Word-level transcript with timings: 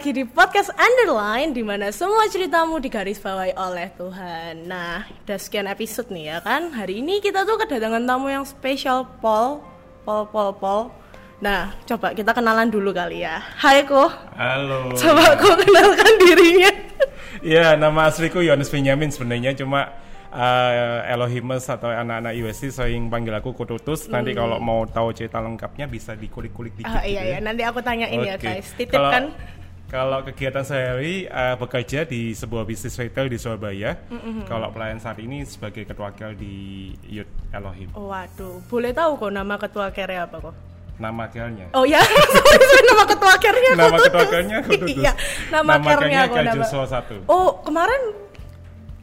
lagi 0.00 0.16
di 0.16 0.24
podcast 0.24 0.72
Underline 0.80 1.52
di 1.52 1.60
mana 1.60 1.92
semua 1.92 2.24
ceritamu 2.24 2.80
digarisbawahi 2.80 3.52
oleh 3.52 3.92
Tuhan. 4.00 4.64
Nah, 4.64 5.04
udah 5.04 5.36
sekian 5.36 5.68
episode 5.68 6.08
nih 6.08 6.32
ya 6.32 6.38
kan. 6.40 6.72
Hari 6.72 7.04
ini 7.04 7.20
kita 7.20 7.44
tuh 7.44 7.60
kedatangan 7.60 8.08
tamu 8.08 8.32
yang 8.32 8.48
spesial 8.48 9.04
Paul, 9.20 9.60
Paul, 10.08 10.24
Paul, 10.32 10.56
Paul. 10.56 10.82
Nah, 11.44 11.76
coba 11.84 12.16
kita 12.16 12.32
kenalan 12.32 12.72
dulu 12.72 12.96
kali 12.96 13.28
ya. 13.28 13.44
Hai 13.60 13.84
Ko. 13.84 14.08
Halo. 14.40 14.88
Coba 14.96 15.36
Ko 15.36 15.52
kenalkan 15.60 16.12
dirinya. 16.16 16.72
Iya, 17.44 17.76
nama 17.76 18.08
asliku 18.08 18.40
Yohanes 18.40 18.72
Benyamin 18.72 19.12
sebenarnya 19.12 19.52
cuma 19.52 19.84
uh, 20.32 21.12
Elohimus 21.12 21.68
atau 21.68 21.92
anak-anak 21.92 22.40
USC 22.40 22.72
sering 22.72 23.12
panggil 23.12 23.36
aku 23.36 23.52
Kututus. 23.52 24.08
Nanti 24.08 24.32
kalau 24.32 24.64
mau 24.64 24.80
tahu 24.88 25.12
cerita 25.12 25.44
lengkapnya 25.44 25.84
bisa 25.84 26.16
dikulik-kulik 26.16 26.72
dikit. 26.80 26.88
Ah, 26.88 27.04
iya 27.04 27.20
gitu 27.20 27.36
iya, 27.36 27.38
nanti 27.44 27.68
aku 27.68 27.84
tanyain 27.84 28.16
ya 28.16 28.40
Oke. 28.40 28.48
guys. 28.48 28.72
Titip 28.80 28.96
Kalau- 28.96 29.12
kan. 29.12 29.24
Kalau 29.90 30.22
kegiatan 30.22 30.62
sehari 30.62 31.26
uh, 31.26 31.58
bekerja 31.58 32.06
di 32.06 32.30
sebuah 32.30 32.62
bisnis 32.62 32.94
retail 32.94 33.26
di 33.26 33.34
Surabaya. 33.34 33.98
Kalau 34.46 34.70
pelayan 34.70 35.02
saat 35.02 35.18
ini 35.18 35.42
sebagai 35.42 35.82
ketua 35.82 36.14
KEL 36.14 36.38
di 36.38 36.54
Youth 37.10 37.26
Elohim. 37.50 37.90
Waduh, 37.98 38.62
boleh 38.70 38.94
tahu 38.94 39.18
kok 39.18 39.32
nama 39.34 39.58
ketua 39.58 39.90
care 39.90 40.22
apa 40.22 40.38
kok? 40.38 40.54
Nama 40.94 41.26
KEL-nya. 41.26 41.66
Oh 41.74 41.82
ya, 41.90 41.98
nama 42.86 43.02
ketua 43.08 43.34
care-nya 43.42 43.72
Nama 43.74 43.96
ketua 43.98 44.24
Kututus. 44.62 44.94
Iya, 44.94 45.12
nama, 45.50 45.70
Nama 45.82 45.90
KEL 45.98 46.28
nama. 46.38 46.54
Joshua 46.62 46.86
satu. 46.86 47.14
Oh, 47.26 47.58
kemarin 47.66 48.30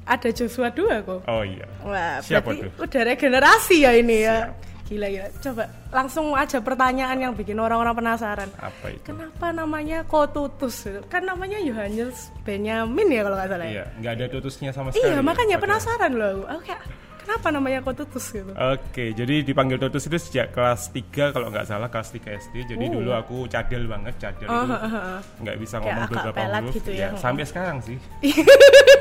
ada 0.07 0.29
Joshua 0.31 0.71
2 0.71 1.03
kok. 1.03 1.19
Oh 1.27 1.43
iya. 1.43 1.67
Wah, 1.83 2.23
Siapa 2.23 2.47
berarti 2.55 2.63
tuh? 2.63 2.87
udah 2.87 3.01
regenerasi 3.11 3.75
ya 3.83 3.91
ini 3.91 4.23
ya. 4.23 4.55
Gila 4.87 5.03
ya. 5.05 5.27
Coba 5.37 5.63
langsung 5.89 6.31
aja 6.31 6.57
pertanyaan 6.57 7.17
yang 7.19 7.33
bikin 7.33 7.55
orang-orang 7.55 7.91
penasaran. 7.93 8.47
Apa 8.55 8.87
itu? 8.89 9.03
Kenapa 9.03 9.51
namanya 9.51 10.01
Kotutus? 10.01 10.87
Kan 11.07 11.23
namanya 11.23 11.59
Yohanes 11.59 12.31
Benyamin 12.41 13.07
ya 13.09 13.21
kalau 13.21 13.35
nggak 13.35 13.49
salah. 13.49 13.65
ya? 13.65 13.71
Iya, 13.73 13.83
nggak 13.97 14.13
ada 14.13 14.25
tutusnya 14.29 14.71
sama 14.71 14.89
sekali. 14.89 15.03
Iya, 15.05 15.13
ya, 15.13 15.21
makanya 15.21 15.57
penasaran 15.57 16.11
loh 16.13 16.27
aku. 16.29 16.43
Aku 16.47 16.61
kayak 16.63 16.81
kenapa 17.19 17.47
namanya 17.51 17.79
Kotutus 17.83 18.25
gitu? 18.31 18.47
Oke, 18.49 19.05
jadi 19.11 19.35
dipanggil 19.43 19.75
Tutus 19.77 20.07
itu 20.07 20.15
sejak 20.17 20.47
kelas 20.49 20.87
3 20.89 21.03
kalau 21.29 21.51
nggak 21.51 21.67
salah 21.67 21.87
kelas 21.87 22.07
3 22.09 22.39
SD. 22.39 22.55
Jadi 22.65 22.85
Oh. 22.87 22.93
dulu 22.95 23.11
aku 23.11 23.43
cadel 23.45 23.83
banget, 23.85 24.15
cadel 24.15 24.47
itu 24.47 24.55
ha, 24.71 24.79
ha, 24.79 24.87
ha. 24.87 25.19
nggak 25.37 25.57
bisa 25.57 25.75
Kayak 25.75 25.83
ngomong 25.83 26.03
agak 26.05 26.15
beberapa 26.23 26.39
huruf. 26.57 26.73
gitu 26.73 26.91
ya. 26.95 27.11
Sampai 27.17 27.43
sekarang 27.43 27.83
sih. 27.83 27.99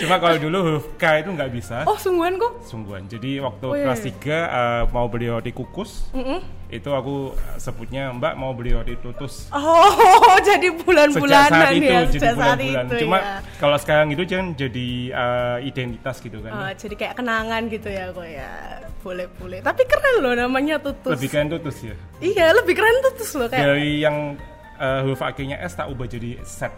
Cuma 0.00 0.16
kalau 0.16 0.36
dulu 0.40 0.58
huruf 0.64 0.84
K 0.96 1.24
itu 1.24 1.30
nggak 1.34 1.50
bisa. 1.52 1.76
Oh, 1.84 1.96
sungguhan 1.98 2.36
kok? 2.40 2.52
Sungguhan. 2.64 3.04
Jadi 3.10 3.40
waktu 3.42 3.66
Wih. 3.66 3.82
kelas 3.84 4.00
3 4.06 4.10
uh, 4.10 4.82
mau 4.94 5.06
beli 5.10 5.26
roti 5.28 5.52
kukus, 5.52 6.08
itu 6.70 6.90
aku 6.94 7.34
sebutnya 7.58 8.14
Mbak 8.14 8.34
mau 8.38 8.54
beli 8.54 8.72
roti 8.72 8.94
tutus. 9.02 9.50
Oh, 9.50 10.38
jadi 10.48 10.70
bulan-bulanan 10.70 11.50
saat 11.50 11.74
itu, 11.74 11.90
ya. 11.90 12.00
jadi 12.06 12.18
Sejak 12.18 12.34
saat 12.38 12.58
bulan-bulan. 12.58 12.84
itu 12.86 12.94
Cuma 13.04 13.18
ya. 13.18 13.36
kalau 13.58 13.76
sekarang 13.82 14.08
itu 14.14 14.22
jangan 14.22 14.48
jadi 14.54 14.88
uh, 15.12 15.58
identitas 15.60 16.16
gitu 16.22 16.38
kan. 16.40 16.52
Oh, 16.54 16.70
jadi 16.78 16.94
kayak 16.94 17.14
kenangan 17.18 17.62
gitu 17.66 17.88
ya 17.90 18.04
kok 18.14 18.28
ya. 18.28 18.50
Boleh 19.02 19.26
boleh. 19.36 19.58
Tapi 19.64 19.82
keren 19.88 20.14
loh 20.22 20.34
namanya 20.36 20.76
Tutus. 20.78 21.12
Lebih 21.18 21.28
keren 21.32 21.48
tutus 21.50 21.76
ya. 21.82 21.96
Iya, 22.22 22.46
lebih 22.54 22.74
keren 22.78 22.96
Tutus 23.10 23.30
loh 23.34 23.48
kayak. 23.50 23.64
Dari 23.66 24.04
yang 24.04 24.38
uh, 24.78 25.00
huruf 25.04 25.20
akhirnya 25.20 25.58
S 25.60 25.74
tak 25.74 25.90
ubah 25.90 26.06
jadi 26.06 26.38
set. 26.46 26.70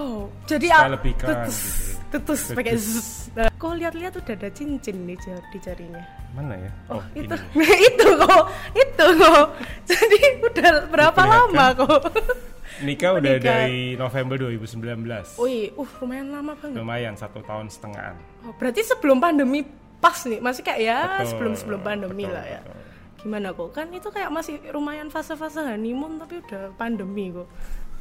Oh, 0.00 0.32
jadi 0.48 0.66
ah, 0.72 0.96
lebih 0.96 1.12
Tutus. 1.20 1.58
gitu. 1.60 2.16
Tutus 2.16 2.40
pakai 2.56 2.72
Tutus. 2.72 3.28
z. 3.28 3.36
Nah, 3.36 3.52
kok 3.52 3.72
lihat-lihat 3.76 4.16
udah 4.16 4.34
ada 4.34 4.48
cincin 4.48 4.96
di, 5.04 5.14
jar- 5.20 5.44
di 5.52 5.58
jarinya. 5.60 6.00
Mana 6.32 6.56
ya? 6.56 6.72
Oh, 6.88 7.04
itu 7.12 7.36
ini. 7.52 7.68
itu 7.92 8.06
kok. 8.16 8.42
Itu 8.72 9.06
kok. 9.20 9.46
Jadi 9.92 10.18
udah 10.40 10.70
berapa 10.88 11.20
lama 11.20 11.64
kok? 11.76 12.00
Nikah 12.86 13.20
udah 13.20 13.32
Nikah. 13.36 13.44
dari 13.44 13.92
November 14.00 14.40
2019. 14.40 15.36
Wih, 15.36 15.68
uh 15.76 15.90
lumayan 16.00 16.32
lama 16.32 16.56
banget. 16.56 16.80
Lumayan 16.80 17.14
satu 17.14 17.44
tahun 17.44 17.68
setengahan. 17.68 18.16
Oh, 18.48 18.56
berarti 18.56 18.80
sebelum 18.80 19.20
pandemi 19.20 19.68
pas 20.00 20.16
nih, 20.24 20.40
masih 20.40 20.64
kayak 20.64 20.80
ya 20.80 20.98
Betul, 21.20 21.28
sebelum 21.28 21.52
sebelum 21.60 21.80
pandemi 21.84 22.24
betul, 22.24 22.40
lah 22.40 22.44
ya. 22.48 22.60
betul. 22.64 22.78
Gimana 23.20 23.48
kok? 23.52 23.68
Kan 23.76 23.86
itu 23.92 24.08
kayak 24.08 24.32
masih 24.32 24.54
lumayan 24.72 25.12
fase-fase 25.12 25.60
honeymoon 25.60 26.16
tapi 26.16 26.40
udah 26.40 26.72
pandemi 26.80 27.28
kok. 27.28 27.44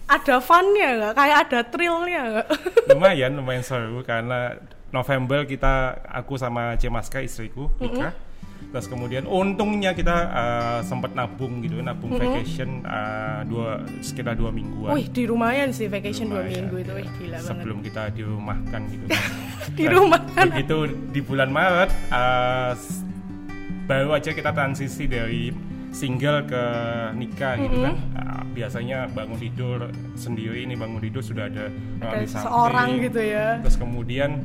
Ada 0.10 0.42
funnya 0.42 0.90
nggak? 0.98 1.14
Kayak 1.14 1.38
ada 1.46 1.60
thrillnya 1.70 2.22
nggak? 2.34 2.48
Lumayan, 2.90 3.32
lumayan 3.38 3.62
seru 3.62 4.02
karena 4.02 4.58
November 4.90 5.46
kita 5.46 6.02
aku 6.10 6.34
sama 6.34 6.74
Cemaska 6.82 7.22
istriku 7.22 7.70
nikah. 7.78 8.14
Terus 8.70 8.86
kemudian 8.86 9.26
untungnya 9.26 9.98
kita 9.98 10.18
uh, 10.30 10.80
sempat 10.86 11.14
nabung 11.18 11.62
gitu, 11.66 11.82
nabung 11.82 12.14
vacation 12.18 12.86
uh, 12.86 13.42
dua 13.48 13.82
sekitar 14.02 14.38
dua 14.38 14.54
mingguan. 14.54 14.94
Wih, 14.94 15.10
di 15.10 15.26
lumayan 15.26 15.74
sih 15.74 15.90
vacation 15.90 16.30
dua 16.30 16.46
Lumayan, 16.46 16.70
minggu 16.70 16.76
itu, 16.82 16.92
ya. 16.92 16.98
wih 16.98 17.10
gila 17.18 17.38
banget. 17.38 17.50
Sebelum 17.50 17.78
kita 17.82 18.04
dirumahkan 18.14 18.82
gitu. 18.90 19.06
Di 19.80 19.86
rumah 19.86 20.22
kan. 20.34 20.50
Begitu 20.50 20.78
di 21.14 21.22
bulan 21.22 21.50
Maret 21.54 21.90
uh, 22.10 22.74
baru 23.86 24.10
aja 24.18 24.34
kita 24.34 24.50
transisi 24.54 25.06
dari 25.06 25.54
single 25.90 26.46
ke 26.46 26.64
nikah 27.18 27.58
gitu 27.58 27.78
kan. 27.86 27.96
Uh, 28.16 28.42
biasanya 28.54 29.08
bangun 29.14 29.40
tidur 29.40 29.90
sendiri 30.14 30.66
ini 30.66 30.76
bangun 30.76 31.00
tidur 31.02 31.24
sudah 31.24 31.50
ada 31.50 31.72
Ada 32.02 32.26
seorang 32.28 33.00
gitu 33.04 33.22
ya. 33.22 33.58
Terus 33.64 33.78
kemudian 33.78 34.44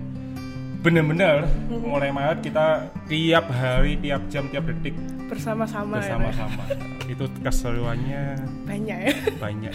bener-bener 0.84 1.48
mulai 1.72 2.12
Maret 2.12 2.44
kita 2.44 2.92
tiap 3.08 3.48
hari, 3.48 3.96
tiap 3.96 4.20
jam, 4.28 4.44
tiap 4.52 4.68
detik 4.68 4.92
Bersama-sama 5.24 5.96
ya. 6.04 6.20
bersama-sama. 6.20 6.62
Itu 7.08 7.24
keseruannya 7.40 8.36
Banyak 8.68 8.98
ya. 9.00 9.12
banyak. 9.40 9.72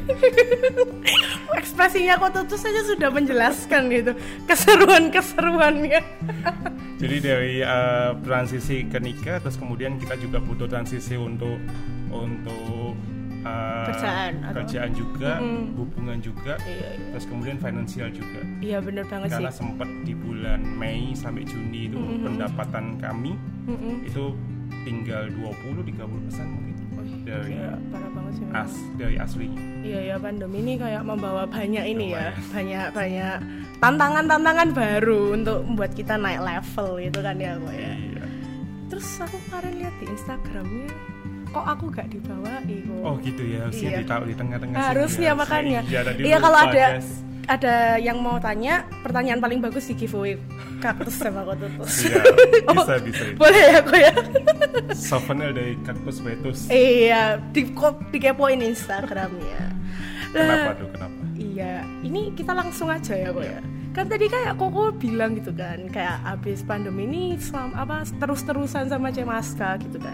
Ekspresinya 1.60 2.22
kok 2.22 2.46
tuh 2.46 2.58
saja 2.62 2.86
sudah 2.86 3.10
menjelaskan 3.10 3.90
gitu 3.90 4.12
keseruan-keseruannya. 4.46 6.02
Jadi 7.02 7.18
dari 7.18 7.56
uh, 7.66 8.14
transisi 8.22 8.86
ke 8.86 9.02
nikah, 9.02 9.42
terus 9.42 9.58
kemudian 9.58 9.98
kita 9.98 10.14
juga 10.22 10.38
butuh 10.38 10.70
transisi 10.70 11.18
untuk 11.18 11.58
untuk 12.14 12.79
uh, 13.42 13.86
Kerjaan 13.86 14.34
atau- 14.42 14.56
kerjaan 14.58 14.92
juga, 14.92 15.32
Mm-mm. 15.38 15.66
hubungan 15.76 16.18
juga, 16.20 16.54
Iya, 16.62 16.90
iya. 16.92 17.08
terus 17.10 17.26
kemudian 17.26 17.58
finansial 17.58 18.10
juga. 18.10 18.42
Iya 18.60 18.78
bener 18.80 19.06
banget 19.06 19.28
sih. 19.28 19.36
Karena 19.38 19.52
sempat 19.52 19.90
di 20.02 20.14
bulan 20.14 20.60
Mei 20.62 21.12
sampai 21.14 21.44
Juni 21.44 21.88
itu 21.88 21.98
pendapatan 22.20 22.98
kami 22.98 23.34
Mm-mm. 23.66 24.04
itu 24.04 24.36
tinggal 24.82 25.28
20-30 25.32 25.92
persen 26.22 26.48
mungkin 26.48 26.76
dari 27.20 27.54
Iya, 27.54 27.74
parah 27.90 28.12
banget 28.12 28.34
sih. 28.34 28.46
as 28.52 28.72
dari 28.96 29.16
aslinya. 29.16 29.62
Iya 29.80 30.00
ya 30.04 30.16
pandemi 30.18 30.58
ini 30.60 30.74
kayak 30.76 31.02
membawa 31.02 31.44
banyak 31.46 31.86
ini 31.88 32.12
ya, 32.12 32.34
banyak 32.50 32.88
banyak 32.92 33.38
tantangan-tantangan 33.80 34.70
baru 34.72 35.34
untuk 35.34 35.64
membuat 35.64 35.92
kita 35.92 36.16
naik 36.16 36.40
level 36.40 37.00
gitu 37.00 37.20
kan 37.20 37.36
ya 37.36 37.54
kok 37.56 37.72
ya. 37.72 37.94
Iya. 37.94 38.26
Terus 38.90 39.08
aku 39.20 39.38
kemarin 39.44 39.74
lihat 39.78 39.96
di 39.96 40.06
Instagramnya, 40.08 40.90
kok 41.50 41.66
aku 41.68 41.86
gak 41.90 42.08
dibawahi 42.08 42.78
kok. 42.82 43.02
Oh 43.02 43.16
gitu 43.20 43.42
ya, 43.44 43.60
harusnya 43.66 43.90
Iya. 43.90 44.00
ditaruh 44.00 44.28
di 44.28 44.36
tengah-tengah 44.36 44.78
Harusnya 44.80 45.32
ya. 45.32 45.38
makanya. 45.38 45.80
Iya, 45.84 46.02
Iya 46.16 46.38
kalau 46.38 46.60
ada 46.60 46.86
guys. 46.96 47.10
ada 47.46 47.76
yang 47.98 48.18
mau 48.18 48.38
tanya, 48.38 48.86
pertanyaan 49.02 49.40
paling 49.40 49.58
bagus 49.58 49.86
di 49.86 49.96
giveaway 49.96 50.38
kaktus 50.78 51.16
sama 51.16 51.42
kotutus. 51.44 52.06
Iya, 52.06 52.22
Oh, 52.70 52.74
bisa 52.78 52.96
bisa. 53.02 53.24
Boleh 53.36 53.64
ya 53.68 53.80
kok 53.82 53.98
ya? 53.98 54.14
Souvenir 55.10 55.52
dari 55.52 55.74
kaktus 55.82 56.18
betus. 56.20 56.60
iya, 56.70 57.38
di 57.50 57.70
kok 57.70 58.00
dikepoin 58.10 58.62
Instagramnya. 58.62 59.74
Kenapa 60.30 60.72
tuh? 60.78 60.88
Kenapa? 60.94 61.18
Iya, 61.36 61.74
ini 62.00 62.32
kita 62.32 62.54
langsung 62.54 62.88
aja 62.88 63.14
ya 63.14 63.30
kok 63.30 63.42
ya. 63.42 63.60
Kan 63.90 64.06
tadi 64.06 64.30
kayak 64.30 64.54
Koko 64.56 64.94
bilang 64.94 65.34
gitu 65.34 65.50
kan, 65.50 65.90
kayak 65.90 66.22
abis 66.24 66.62
pandemi 66.62 67.04
ini 67.04 67.24
selam, 67.36 67.74
apa 67.74 68.06
terus-terusan 68.16 68.86
sama 68.88 69.10
Cemaska 69.10 69.82
gitu 69.82 69.98
kan. 69.98 70.14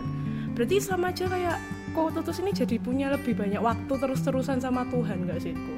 Berarti 0.56 0.76
sama 0.80 1.12
aja 1.12 1.28
kayak 1.28 1.58
Koko 1.92 2.10
Tutus 2.16 2.40
ini 2.40 2.52
jadi 2.52 2.76
punya 2.80 3.08
lebih 3.12 3.36
banyak 3.36 3.60
waktu 3.60 3.94
terus-terusan 3.96 4.60
sama 4.60 4.88
Tuhan 4.88 5.28
gak 5.28 5.40
sih 5.44 5.52
Ko? 5.52 5.74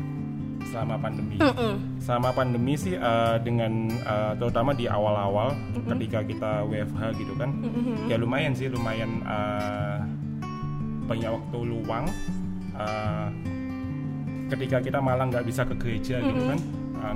Selama 0.68 0.98
pandemi. 1.00 1.38
Mm-mm. 1.42 1.74
Selama 1.98 2.30
pandemi 2.34 2.74
sih 2.78 2.94
eh, 2.94 3.38
dengan 3.42 3.90
eh, 3.90 4.34
terutama 4.38 4.74
di 4.74 4.86
awal-awal 4.86 5.54
ketika 5.88 6.22
kita 6.22 6.52
WFH 6.66 7.02
gitu 7.18 7.34
kan, 7.40 7.50
ya 8.06 8.20
lumayan 8.20 8.54
sih 8.54 8.70
lumayan 8.70 9.22
eh, 9.26 9.98
banyak 11.08 11.30
waktu 11.34 11.58
luang. 11.66 12.06
eh, 12.78 13.28
ketika 14.48 14.80
kita 14.80 15.00
malah 15.04 15.28
nggak 15.28 15.44
bisa 15.44 15.68
ke 15.68 15.76
gereja 15.76 16.24
gitu 16.24 16.40
kan, 16.48 16.60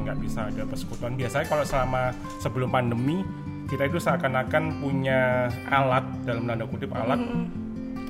nggak 0.04 0.18
bisa 0.20 0.52
ada 0.52 0.64
persekutuan. 0.68 1.16
Biasanya 1.16 1.46
kalau 1.48 1.64
selama 1.64 2.12
sebelum 2.44 2.68
pandemi 2.68 3.24
kita 3.72 3.88
itu 3.88 3.98
seakan-akan 3.98 4.64
punya 4.78 5.48
alat 5.66 6.04
dalam 6.22 6.44
tanda 6.44 6.68
kutip 6.68 6.92
alat 6.92 7.24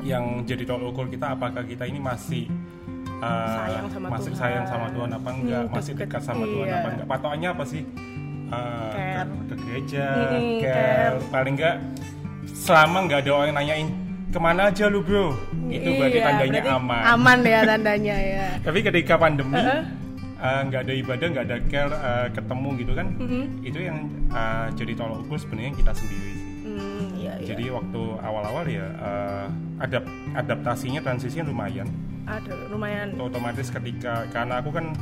yang 0.01 0.41
jadi 0.41 0.65
tolak 0.65 0.89
ukur 0.89 1.05
kita 1.05 1.37
apakah 1.37 1.61
kita 1.61 1.85
ini 1.85 2.01
masih 2.01 2.49
uh, 3.21 3.69
Sayang 3.69 3.87
sama 3.87 4.07
masih 4.09 4.33
Tuhan. 4.33 4.41
sayang 4.41 4.65
sama 4.65 4.87
Tuhan 4.89 5.09
apa 5.13 5.29
enggak, 5.29 5.61
Hmm, 5.61 5.73
masih 5.77 5.93
dekat 5.93 6.21
sama 6.21 6.43
Tuhan 6.43 6.65
iya. 6.65 6.75
apa 6.75 6.87
enggak. 6.89 7.07
Patokannya 7.07 7.49
apa 7.53 7.63
sih? 7.63 7.83
Uh, 8.51 8.91
Care. 8.91 9.29
ke, 9.29 9.43
ke 9.47 9.55
gereja, 9.63 10.05
Mm-mm, 10.11 10.43
care. 10.59 10.75
care. 10.75 11.15
paling 11.29 11.53
enggak 11.55 11.75
selama 12.51 12.97
nggak 13.05 13.19
ada 13.21 13.31
orang 13.31 13.55
nanyain 13.55 13.87
ke 14.27 14.39
mana 14.39 14.67
aja 14.67 14.87
lu 14.87 14.99
bro, 14.99 15.35
itu 15.67 15.89
berarti 15.93 16.17
Iya, 16.17 16.25
tandanya 16.25 16.59
berarti 16.59 16.71
aman. 16.73 17.01
Aman 17.05 17.39
ya 17.43 17.59
tandanya 17.63 18.15
ya. 18.17 18.45
Tapi 18.65 18.79
ketika 18.81 19.13
pandemi, 19.15 19.55
Heeh. 19.55 19.81
Eh, 20.41 20.61
nggak 20.63 20.81
ada 20.81 20.93
ibadah 20.95 21.27
nggak 21.29 21.45
ada 21.45 21.57
care 21.65 21.93
eh, 21.93 22.27
ketemu 22.31 22.69
gitu 22.77 22.93
kan 22.93 23.07
Mm-hmm. 23.13 23.43
itu 23.61 23.79
yang 23.79 23.97
eh, 24.27 24.67
jadi 24.73 24.91
tolak 24.95 25.21
ukur 25.21 25.38
sebenarnya 25.38 25.73
kita 25.75 25.93
sendiri 25.93 26.31
sih 26.31 26.49
Hmm, 26.61 27.03
iya, 27.15 27.35
iya. 27.35 27.47
jadi 27.47 27.67
waktu 27.69 28.01
awal-awal 28.17 28.63
ya 28.63 28.88
eh, 28.88 29.45
adap 29.79 30.03
adaptasinya 30.33 30.99
transisinya 30.99 31.45
lumayan 31.45 31.89
ada 32.23 32.53
lumayan 32.67 33.11
otomatis 33.17 33.67
ketika 33.67 34.23
karena 34.29 34.57
aku 34.57 34.71
kan 34.71 34.93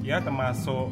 ya 0.00 0.18
termasuk 0.18 0.90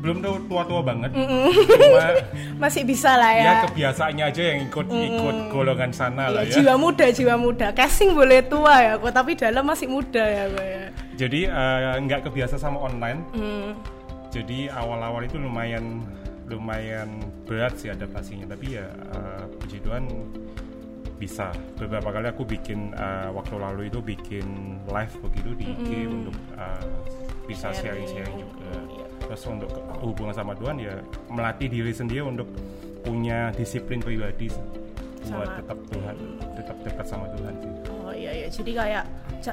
belum 0.00 0.20
tuh 0.20 0.36
tua-tua 0.48 0.80
banget 0.80 1.12
cuma 1.12 2.04
masih 2.62 2.82
bisa 2.82 3.14
lah 3.14 3.30
ya. 3.30 3.44
ya 3.44 3.54
kebiasaannya 3.64 4.24
aja 4.26 4.42
yang 4.42 4.58
ikut 4.64 4.86
ikut 4.88 5.36
golongan 5.48 5.92
sana 5.92 6.28
lah 6.28 6.40
Iya, 6.40 6.50
ya 6.50 6.54
jiwa 6.56 6.74
muda, 6.76 7.06
jiwa 7.08 7.34
muda. 7.36 7.68
Casing 7.70 8.16
boleh 8.16 8.40
tua 8.42 8.74
ya, 8.80 8.92
kok 8.96 9.12
tapi 9.12 9.36
dalam 9.36 9.60
masih 9.60 9.86
muda 9.86 10.24
ya, 10.24 10.44
kok 10.48 10.64
ya. 10.64 10.84
Jadi 11.20 11.40
eh, 11.52 11.94
nggak 12.00 12.32
kebiasa 12.32 12.56
sama 12.56 12.80
online. 12.80 13.20
Hmm. 13.36 13.72
jadi 14.30 14.70
awal-awal 14.70 15.26
itu 15.26 15.42
lumayan 15.42 16.06
lumayan 16.46 17.18
berat 17.44 17.76
sih 17.76 17.90
adaptasinya. 17.92 18.48
Tapi 18.48 18.80
ya 18.80 18.88
eh, 18.88 19.44
puji 19.60 19.84
Tuhan 19.84 20.08
bisa. 21.20 21.52
Beberapa 21.76 22.08
kali 22.08 22.26
aku 22.32 22.48
bikin 22.48 22.96
eh, 22.96 23.28
waktu 23.36 23.54
lalu 23.60 23.92
itu 23.92 24.00
bikin 24.00 24.78
live 24.88 25.14
begitu 25.20 25.50
di 25.60 25.64
IG 25.76 25.90
untuk 26.08 26.36
eh, 26.56 26.84
bisa 27.44 27.68
Sharing. 27.74 28.06
sharing-sharing 28.08 28.36
juga. 28.40 28.56
Iya. 28.70 29.06
terus 29.20 29.46
untuk 29.46 29.70
hubungan 30.02 30.34
sama 30.34 30.58
Tuhan 30.58 30.78
ya 30.82 30.94
melatih 31.30 31.70
diri 31.70 31.94
sendiri 31.94 32.22
untuk 32.22 32.50
punya 33.06 33.54
disiplin 33.54 34.02
pribadi 34.02 34.50
buat 35.30 35.50
tetap 35.54 35.78
Tuhan 35.86 36.16
tetap 36.58 36.76
dekat 36.82 37.06
sama 37.06 37.26
Tuhan 37.38 37.54
sih. 37.62 37.72
Oh 37.90 38.10
iya 38.10 38.30
iya, 38.34 38.46
jadi 38.50 38.70
kayak 38.74 39.04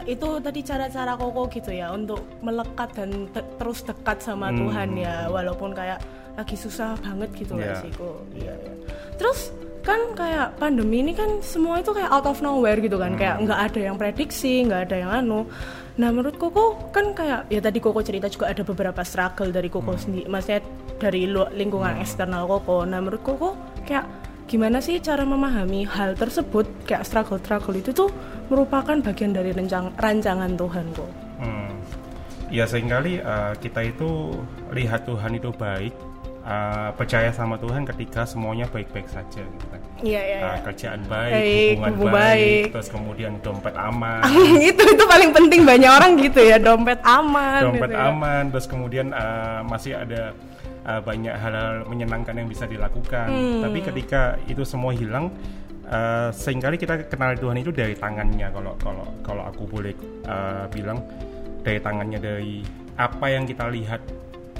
itu 0.06 0.28
tadi 0.38 0.60
cara-cara 0.62 1.14
koko 1.14 1.48
gitu 1.48 1.72
ya 1.72 1.90
untuk 1.90 2.20
melekat 2.40 2.92
dan 2.94 3.10
te- 3.30 3.48
terus 3.56 3.82
dekat 3.82 4.20
sama 4.20 4.50
Hmm. 4.50 4.58
Tuhan 4.62 4.90
ya, 4.94 5.16
walaupun 5.28 5.72
kayak 5.72 6.00
lagi 6.34 6.54
susah 6.54 6.94
banget 7.00 7.30
gitu 7.34 7.56
nggak 7.56 7.72
Iya. 7.72 7.82
sih 7.82 7.92
kok. 7.92 8.20
Iya 8.34 8.54
iya. 8.54 8.74
Terus 9.16 9.40
kan 9.82 10.00
kayak 10.14 10.60
pandemi 10.60 11.00
ini 11.00 11.12
kan 11.12 11.40
semua 11.40 11.80
itu 11.80 11.90
kayak 11.90 12.12
out 12.12 12.26
of 12.26 12.40
nowhere 12.40 12.78
gitu 12.78 12.96
kan, 12.96 13.16
kayak 13.16 13.40
nggak 13.42 13.60
ada 13.66 13.80
yang 13.82 13.96
prediksi, 13.96 14.62
nggak 14.62 14.82
ada 14.86 14.96
yang 14.98 15.12
anu. 15.16 15.48
Nah 15.96 16.12
menurut 16.12 16.36
Koko 16.36 16.92
kan 16.92 17.12
kayak 17.12 17.48
ya 17.48 17.58
tadi 17.58 17.80
Koko 17.80 18.00
cerita 18.00 18.28
juga 18.28 18.48
ada 18.48 18.62
beberapa 18.62 19.02
struggle 19.02 19.50
dari 19.50 19.66
Koko 19.66 19.96
sendiri, 19.96 20.28
maksudnya 20.28 20.62
dari 20.98 21.26
lingkungan 21.26 21.98
eksternal 21.98 22.46
Koko. 22.46 22.84
Nah 22.84 23.00
menurut 23.00 23.24
Koko 23.24 23.56
kayak 23.82 24.06
gimana 24.48 24.80
sih 24.80 24.98
cara 24.98 25.24
memahami 25.24 25.84
hal 25.84 26.16
tersebut 26.16 26.64
kayak 26.88 27.04
struggle-struggle 27.04 27.76
itu 27.76 27.92
tuh 27.92 28.10
merupakan 28.48 28.96
bagian 28.98 29.36
dari 29.36 29.52
rencang- 29.52 29.92
rancangan 29.96 30.56
Tuhan 30.56 30.86
kok. 30.96 31.12
Hmm. 31.38 31.76
Ya 32.48 32.64
sering 32.64 32.88
kali 32.88 33.20
uh, 33.20 33.52
kita 33.60 33.84
itu 33.84 34.32
lihat 34.72 35.04
Tuhan 35.04 35.36
itu 35.36 35.52
baik, 35.52 35.92
uh, 36.48 36.96
percaya 36.96 37.28
sama 37.30 37.60
Tuhan 37.60 37.84
ketika 37.84 38.24
semuanya 38.24 38.64
baik-baik 38.72 39.12
saja, 39.12 39.44
gitu 39.44 39.66
kan. 39.68 39.82
Iya 40.00 40.22
iya. 40.24 40.40
Uh, 40.40 40.58
kerjaan 40.64 41.04
baik, 41.06 41.36
Baik, 41.36 41.76
hubungan 41.76 42.08
baik, 42.08 42.16
baik. 42.16 42.64
terus 42.72 42.88
kemudian 42.88 43.32
dompet 43.44 43.76
aman, 43.76 44.24
itu 44.72 44.80
itu 44.80 45.04
paling 45.04 45.36
penting 45.36 45.68
banyak 45.68 45.92
orang 45.92 46.12
gitu 46.24 46.40
ya 46.40 46.56
dompet 46.56 47.04
aman. 47.04 47.62
dompet 47.68 47.92
gitu 47.92 48.00
ya. 48.00 48.08
aman, 48.16 48.44
terus 48.48 48.66
kemudian 48.66 49.08
uh, 49.12 49.60
masih 49.68 50.00
ada 50.00 50.32
uh, 50.88 51.02
banyak 51.04 51.36
hal-hal 51.36 51.84
menyenangkan 51.86 52.34
yang 52.40 52.48
bisa 52.48 52.64
dilakukan. 52.66 53.28
Hmm. 53.28 53.62
Tapi 53.68 53.80
ketika 53.84 54.40
itu 54.48 54.64
semua 54.64 54.96
hilang, 54.96 55.30
uh, 55.92 56.32
sering 56.32 56.64
kali 56.64 56.80
kita 56.80 57.06
kenal 57.12 57.36
Tuhan 57.36 57.60
itu 57.60 57.70
dari 57.76 57.94
tangannya. 57.94 58.48
Kalau 58.50 58.74
kalau 58.80 59.06
kalau 59.22 59.44
aku 59.46 59.64
boleh 59.68 59.94
uh, 60.26 60.66
bilang 60.72 61.04
dari 61.62 61.84
tangannya 61.84 62.20
dari 62.24 62.64
apa 62.98 63.26
yang 63.30 63.44
kita 63.44 63.68
lihat 63.70 64.02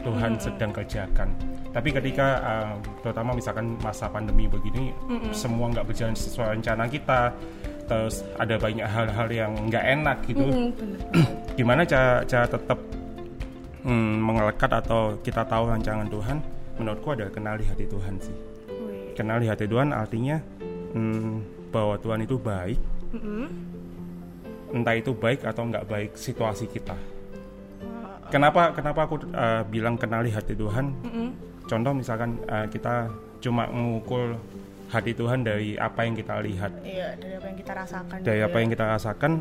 Tuhan 0.04 0.38
sedang 0.38 0.70
kerjakan. 0.76 1.34
Tapi 1.74 1.90
ketika 1.90 2.28
uh, 2.44 2.76
terutama 3.02 3.34
misalkan 3.34 3.80
masa 3.82 4.12
pandemi 4.12 4.46
begini, 4.46 4.94
semua 5.34 5.72
nggak 5.74 5.88
berjalan 5.90 6.16
sesuai 6.16 6.58
rencana 6.58 6.86
kita, 6.90 7.34
terus 7.88 8.22
ada 8.38 8.56
banyak 8.60 8.84
hal-hal 8.84 9.28
yang 9.32 9.52
nggak 9.72 9.84
enak 9.84 10.18
gitu 10.28 10.46
Hmm, 10.48 10.70
gimana 11.58 11.88
cara 11.88 12.22
cara 12.28 12.46
tetap 12.46 12.80
hmm, 13.88 14.14
mengelekat 14.20 14.72
atau 14.84 15.16
kita 15.24 15.48
tahu 15.48 15.72
rancangan 15.72 16.12
Tuhan 16.12 16.38
menurutku 16.78 17.16
adalah 17.16 17.32
kenali 17.32 17.64
hati 17.64 17.88
Tuhan 17.88 18.20
sih 18.20 18.36
Wih. 18.68 19.16
kenali 19.16 19.48
hati 19.48 19.66
Tuhan 19.66 19.96
artinya 19.96 20.38
hmm, 20.94 21.72
bahwa 21.72 21.96
Tuhan 21.98 22.28
itu 22.28 22.36
baik 22.36 22.80
Mm-mm. 23.16 23.48
entah 24.76 24.96
itu 25.00 25.16
baik 25.16 25.48
atau 25.48 25.64
nggak 25.64 25.88
baik 25.88 26.12
situasi 26.20 26.68
kita 26.68 27.00
kenapa 28.28 28.76
kenapa 28.76 29.08
aku 29.08 29.24
uh, 29.32 29.64
bilang 29.72 29.96
kenali 29.96 30.30
hati 30.30 30.54
Tuhan 30.54 30.92
Mm-mm. 31.08 31.28
contoh 31.66 31.96
misalkan 31.96 32.38
uh, 32.52 32.68
kita 32.68 33.08
cuma 33.40 33.70
mengukur 33.72 34.36
hati 34.88 35.12
Tuhan 35.12 35.40
dari 35.42 35.76
apa 35.76 36.00
yang 36.02 36.16
kita 36.16 36.40
lihat 36.40 36.72
Iya 36.80 37.16
dari 37.16 37.34
apa 37.36 37.46
yang 37.46 37.58
kita 37.58 37.74
rasakan. 37.76 38.18
dari 38.22 38.36
gitu 38.36 38.46
apa 38.46 38.56
ya. 38.56 38.60
yang 38.60 38.72
kita 38.72 38.86
rasakan 38.88 39.32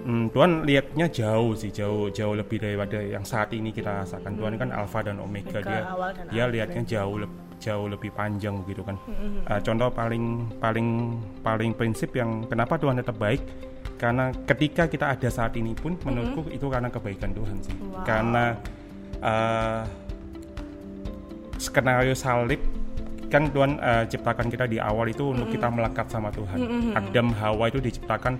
hmm, 0.00 0.24
Tuhan 0.30 0.50
lihatnya 0.62 1.06
jauh 1.08 1.52
sih 1.52 1.70
jauh 1.70 2.08
jauh 2.08 2.34
lebih 2.34 2.58
daripada 2.58 2.98
yang 2.98 3.22
saat 3.22 3.50
ini 3.50 3.70
kita 3.70 3.90
rasakan 3.98 4.32
Tuhan 4.34 4.54
kan 4.56 4.68
alfa 4.70 5.00
dan 5.02 5.16
omega 5.18 5.56
Omega, 5.56 5.60
dia 5.62 5.80
dan 6.12 6.24
dia 6.28 6.42
akhir. 6.42 6.52
lihatnya 6.52 6.82
jauh 6.86 7.16
leb- 7.18 7.38
jauh 7.58 7.86
lebih 7.86 8.10
panjang 8.10 8.60
gitu 8.64 8.80
kan 8.80 8.96
Uh, 9.42 9.58
contoh 9.58 9.88
paling 9.90 10.24
paling 10.56 10.88
paling 11.40 11.72
prinsip 11.72 12.12
yang 12.12 12.44
kenapa 12.44 12.76
Tuhan 12.76 12.96
tetap 12.96 13.16
baik 13.16 13.40
karena 13.96 14.32
ketika 14.44 14.84
kita 14.84 15.10
ada 15.10 15.28
saat 15.28 15.52
ini 15.54 15.72
pun 15.72 15.92
menurutku 15.98 16.48
itu 16.48 16.66
karena 16.66 16.88
kebaikan 16.88 17.32
Tuhan 17.32 17.56
sih 17.58 17.74
Wow. 17.74 18.00
karena 18.02 18.44
uh, 19.18 19.82
skenario 21.56 22.14
salib 22.14 22.60
kan 23.30 23.46
Tuhan 23.54 23.78
uh, 23.78 24.04
ciptakan 24.10 24.50
kita 24.50 24.66
di 24.66 24.82
awal 24.82 25.06
itu 25.08 25.30
untuk 25.30 25.48
kita 25.54 25.70
melekat 25.70 26.10
sama 26.10 26.34
Tuhan. 26.34 26.58
Adam 26.98 27.30
Hawa 27.38 27.70
itu 27.70 27.78
diciptakan 27.78 28.34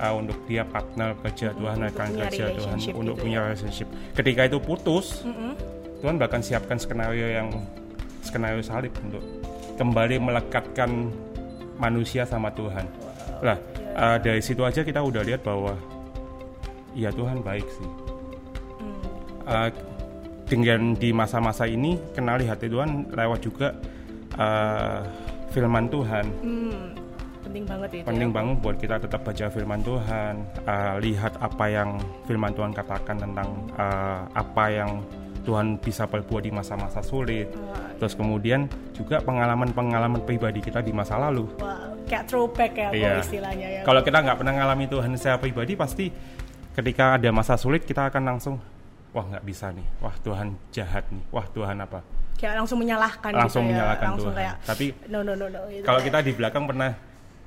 uh, 0.00 0.14
untuk 0.16 0.40
dia 0.48 0.64
partner 0.64 1.12
kerja 1.20 1.52
Tuhan 1.52 1.76
untuk 1.76 1.92
akan 1.92 2.06
punya 2.08 2.24
kerja 2.26 2.44
Tuhan 2.56 2.76
untuk 2.96 3.14
gitu 3.14 3.22
punya 3.22 3.38
relationship. 3.44 3.88
Ketika 4.16 4.48
itu 4.48 4.58
putus, 4.58 5.22
Mm-mm. 5.28 5.52
Tuhan 6.00 6.16
bahkan 6.16 6.40
siapkan 6.40 6.80
skenario 6.80 7.28
yang 7.28 7.48
skenario 8.24 8.64
salib 8.64 8.96
untuk 9.04 9.20
kembali 9.76 10.16
melekatkan 10.20 11.12
manusia 11.76 12.24
sama 12.24 12.48
Tuhan. 12.56 12.88
Lah 13.44 13.60
uh, 13.96 14.16
dari 14.16 14.40
situ 14.40 14.64
aja 14.64 14.80
kita 14.80 15.04
udah 15.04 15.20
lihat 15.20 15.44
bahwa 15.44 15.76
ya 16.96 17.12
Tuhan 17.12 17.44
baik 17.44 17.68
sih. 17.68 17.88
Hmm. 18.80 19.00
Uh, 19.44 19.70
dengan 20.50 20.98
di 20.98 21.14
masa-masa 21.14 21.62
ini 21.70 21.94
kenali 22.10 22.42
hati 22.42 22.66
Tuhan 22.66 23.14
lewat 23.14 23.38
juga 23.38 23.70
uh, 24.40 25.04
firman 25.52 25.86
Tuhan. 25.92 26.24
Hmm, 26.40 26.96
penting 27.44 27.64
banget 27.68 27.90
itu. 28.00 28.06
Penting 28.08 28.30
ya. 28.32 28.36
banget 28.40 28.56
buat 28.64 28.76
kita 28.80 28.96
tetap 28.96 29.20
baca 29.22 29.46
firman 29.52 29.80
Tuhan, 29.84 30.34
uh, 30.64 30.94
lihat 30.98 31.32
apa 31.38 31.64
yang 31.68 32.00
firman 32.24 32.52
Tuhan 32.56 32.72
katakan 32.72 33.16
tentang 33.20 33.48
uh, 33.76 34.24
apa 34.32 34.64
yang 34.72 35.04
Tuhan 35.40 35.80
bisa 35.80 36.04
perbuat 36.04 36.44
di 36.44 36.52
masa-masa 36.52 37.00
sulit. 37.00 37.48
Terus 37.96 38.12
kemudian 38.16 38.68
juga 38.92 39.20
pengalaman-pengalaman 39.24 40.24
pribadi 40.24 40.60
kita 40.60 40.84
di 40.84 40.92
masa 40.92 41.16
lalu. 41.16 41.48
Wah, 41.60 41.96
kayak 42.04 42.28
throwback 42.28 42.72
ya 42.76 42.88
kok 42.92 43.00
Iya. 43.00 43.12
istilahnya 43.24 43.68
ya. 43.80 43.82
Kalau 43.84 44.00
kita 44.04 44.18
nggak 44.20 44.36
pernah 44.40 44.54
ngalami 44.56 44.84
Tuhan 44.88 45.10
secara 45.16 45.36
pribadi, 45.40 45.72
pasti 45.80 46.06
ketika 46.76 47.16
ada 47.16 47.28
masa 47.32 47.56
sulit 47.56 47.88
kita 47.88 48.12
akan 48.12 48.22
langsung, 48.36 48.60
wah 49.16 49.24
nggak 49.24 49.44
bisa 49.44 49.72
nih, 49.72 49.86
wah 50.04 50.14
Tuhan 50.20 50.60
jahat 50.76 51.08
nih, 51.08 51.24
wah 51.32 51.48
Tuhan 51.48 51.76
apa? 51.80 52.04
Kayak 52.40 52.54
langsung 52.56 52.80
menyalahkan 52.80 53.30
langsung 53.30 53.62
gitu 53.62 53.68
ya. 53.68 53.76
menyalahkan 53.76 54.06
langsung 54.08 54.32
Tuhan. 54.32 54.38
kayak 54.40 54.54
Tapi 54.64 54.84
no 55.06 55.18
no 55.20 55.32
no 55.34 55.46
no 55.46 55.60
gitu 55.68 55.84
kalau 55.84 56.00
ya. 56.00 56.04
kita 56.08 56.18
di 56.20 56.32
belakang 56.32 56.64
pernah 56.64 56.90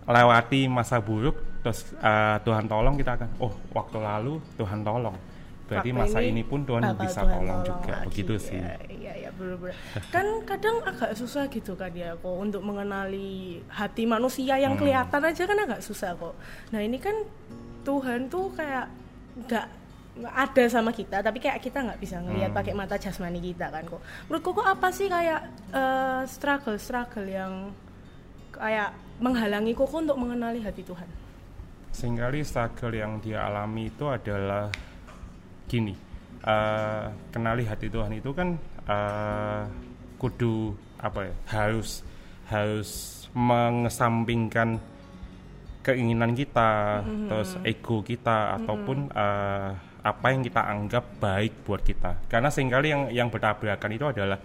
lewati 0.04 0.68
masa 0.68 1.00
buruk, 1.00 1.64
terus 1.64 1.96
uh, 1.98 2.36
Tuhan 2.40 2.68
tolong 2.68 2.94
kita 2.94 3.16
akan, 3.16 3.30
oh 3.40 3.56
waktu 3.72 3.98
lalu 3.98 4.34
Tuhan 4.54 4.84
tolong. 4.84 5.16
Berarti 5.64 5.90
Waktu 5.90 6.02
masa 6.04 6.20
ini 6.20 6.30
ini 6.30 6.44
pun 6.44 6.68
Tuhan 6.68 6.84
bisa 6.94 7.24
Tuhan 7.24 7.32
tolong 7.34 7.60
juga, 7.64 7.94
lagi. 7.96 8.08
begitu 8.12 8.34
sih. 8.38 8.60
Ya, 8.60 8.76
iya 8.92 9.14
iya 9.18 9.30
benar-benar. 9.32 9.74
kan 10.12 10.26
kadang 10.44 10.84
agak 10.84 11.16
susah 11.16 11.48
gitu 11.48 11.74
kan 11.74 11.96
ya 11.96 12.14
kok 12.14 12.36
untuk 12.36 12.60
mengenali 12.62 13.64
hati 13.72 14.04
manusia 14.04 14.60
yang 14.60 14.76
Hmm. 14.76 14.84
kelihatan 14.84 15.22
aja 15.24 15.44
kan 15.48 15.58
agak 15.58 15.80
susah 15.80 16.12
kok. 16.14 16.36
Nah 16.70 16.84
ini 16.84 17.00
kan 17.00 17.16
Tuhan 17.82 18.28
tuh 18.28 18.52
kayak 18.52 18.92
nggak 19.40 19.66
ada 20.22 20.64
sama 20.70 20.94
kita 20.94 21.26
tapi 21.26 21.42
kayak 21.42 21.58
kita 21.58 21.82
nggak 21.82 21.98
bisa 21.98 22.22
ngelihat 22.22 22.54
Hmm. 22.54 22.60
pakai 22.62 22.74
mata 22.78 22.96
jasmani 23.02 23.42
kita 23.42 23.74
kan 23.74 23.82
kok. 23.90 24.02
Menurut 24.30 24.44
kok 24.46 24.62
apa 24.62 24.88
sih 24.94 25.10
kayak 25.10 25.42
struggle 26.30 26.78
struggle 26.78 27.26
yang 27.26 27.74
kayak 28.54 28.94
menghalangi 29.18 29.74
koko 29.74 30.06
untuk 30.06 30.18
mengenali 30.22 30.62
hati 30.62 30.86
Tuhan? 30.86 31.10
Seringkali 31.94 32.46
struggle 32.46 32.94
yang 32.94 33.18
dia 33.22 33.46
alami 33.46 33.90
itu 33.90 34.06
adalah 34.06 34.70
gini, 35.66 35.98
eh, 36.42 37.06
kenali 37.34 37.66
hati 37.66 37.90
Tuhan 37.90 38.14
itu 38.14 38.30
kan 38.34 38.54
eh, 38.86 39.64
kudu 40.22 40.78
apa 41.02 41.26
ya 41.26 41.34
harus 41.50 42.06
harus 42.50 42.90
mengesampingkan 43.34 44.78
keinginan 45.82 46.32
kita, 46.32 47.02
terus 47.28 47.58
ego 47.66 48.06
kita 48.06 48.56
ataupun 48.62 49.10
eh, 49.10 49.72
apa 50.04 50.36
yang 50.36 50.44
kita 50.44 50.60
anggap 50.60 51.04
baik 51.18 51.64
buat 51.64 51.80
kita. 51.80 52.28
Karena 52.28 52.52
sering 52.52 52.68
kali 52.70 52.92
yang 52.92 53.08
yang 53.10 53.28
bertabrakan 53.32 53.92
itu 53.96 54.04
adalah 54.04 54.40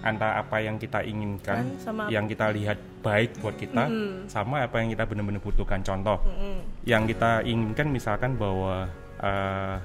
antara 0.00 0.40
apa 0.40 0.60
yang 0.60 0.76
kita 0.76 1.04
inginkan, 1.04 1.76
Kan, 1.76 1.80
sama- 1.80 2.08
yang 2.08 2.24
kita 2.24 2.48
lihat 2.52 2.76
baik 3.00 3.36
buat 3.40 3.56
kita, 3.56 3.84
sama 4.28 4.64
apa 4.64 4.80
yang 4.80 4.92
kita 4.92 5.04
benar-benar 5.04 5.40
butuhkan. 5.40 5.80
Contoh, 5.80 6.20
yang 6.84 7.04
kita 7.04 7.44
inginkan 7.44 7.88
misalkan 7.88 8.36
bahwa 8.36 8.88
eh, 9.20 9.76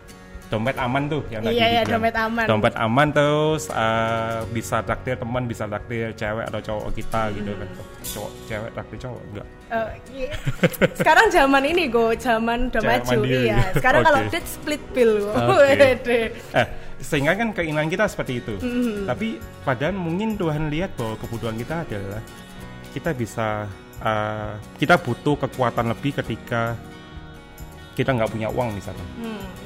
dompet 0.45 0.77
aman 0.77 1.03
tuh 1.09 1.21
yang 1.33 1.41
tadi 1.41 1.57
Iya, 1.57 1.65
iya, 1.67 1.81
dompet 1.83 2.15
aman. 2.15 2.45
Dompet 2.45 2.75
aman 2.77 3.07
terus 3.09 3.63
eh, 3.73 4.39
bisa 4.53 4.85
traktir 4.85 5.15
teman, 5.17 5.43
bisa 5.49 5.65
traktir 5.65 6.13
cewek 6.13 6.45
atau 6.49 6.59
cowok 6.61 6.89
kita 6.93 7.21
gitu 7.33 7.51
kan. 7.57 7.69
Cowok, 8.05 8.31
cewek 8.45 8.69
traktir 8.77 8.97
cowok 9.01 9.21
enggak. 9.33 9.47
Eh, 9.65 9.89
iya. 10.13 10.29
sekarang 10.93 11.27
zaman 11.33 11.63
ini 11.65 11.89
go 11.89 12.13
zaman 12.13 12.69
udah 12.69 12.81
maju 12.85 13.25
iya 13.25 13.73
sekarang 13.73 14.05
kalau 14.05 14.21
Oke. 14.21 14.29
date 14.37 14.49
split 14.49 14.83
bill. 14.93 15.13
Wede. 15.33 16.21
Eh, 16.55 16.67
sehingga 17.01 17.35
kan 17.35 17.51
keinginan 17.51 17.91
kita 17.91 18.07
seperti 18.07 18.39
itu. 18.39 18.55
Mm-hmm. 18.61 19.09
Tapi 19.09 19.27
padahal 19.67 19.97
mungkin 19.97 20.39
Tuhan 20.39 20.71
lihat 20.71 20.95
bahwa 20.95 21.19
kebutuhan 21.19 21.57
kita 21.59 21.83
adalah 21.83 22.21
kita 22.93 23.11
bisa 23.11 23.67
eh, 23.99 24.53
kita 24.77 24.95
butuh 25.01 25.35
kekuatan 25.35 25.91
lebih 25.91 26.15
ketika 26.21 26.77
kita 27.95 28.11
nggak 28.11 28.29
punya 28.29 28.47
uang 28.51 28.75
misalnya. 28.75 29.07
hmm. 29.23 29.64